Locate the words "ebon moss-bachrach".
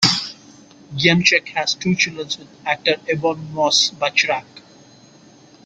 3.07-4.47